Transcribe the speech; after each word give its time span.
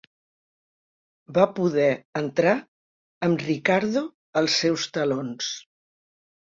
Va 1.39 1.43
poder 1.59 1.85
entrar 2.23 2.55
amb 3.29 3.47
Ricardo 3.51 4.05
als 4.43 4.61
seus 4.65 4.93
talons. 4.99 5.55